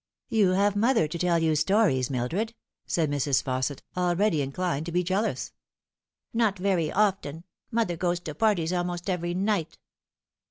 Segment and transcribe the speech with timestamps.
[0.29, 2.55] "You have mother to tell you stories, Mildred,"
[2.87, 3.43] said Mrs.
[3.43, 5.51] Fausset, already inclined to be jealous."
[6.33, 7.43] Not very often.
[7.69, 9.77] Mother goes to parties almost every night."